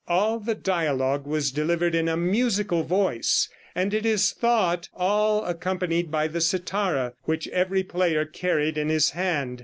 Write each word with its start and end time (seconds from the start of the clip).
All 0.07 0.39
the 0.39 0.55
dialogue 0.55 1.27
was 1.27 1.51
delivered 1.51 1.93
in 1.93 2.09
a 2.09 2.17
musical 2.17 2.81
voice, 2.81 3.47
and, 3.75 3.93
it 3.93 4.03
is 4.03 4.31
thought, 4.31 4.89
all 4.95 5.45
accompanied 5.45 6.09
by 6.09 6.27
the 6.27 6.41
cithara, 6.41 7.13
which 7.25 7.47
every 7.49 7.83
player 7.83 8.25
carried 8.25 8.79
in 8.79 8.89
his 8.89 9.11
hand. 9.11 9.59